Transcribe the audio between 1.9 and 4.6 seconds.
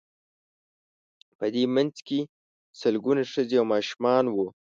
کې سلګونه ښځې او ماشومان وو.